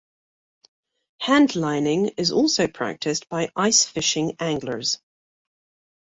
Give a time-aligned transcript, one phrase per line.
[1.21, 4.97] Handlining is also practiced by ice fishing anglers.